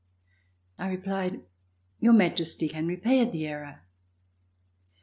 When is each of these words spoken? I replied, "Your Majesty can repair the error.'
I 0.79 0.89
replied, 0.89 1.41
"Your 1.99 2.13
Majesty 2.13 2.67
can 2.67 2.87
repair 2.87 3.23
the 3.27 3.45
error.' 3.45 3.83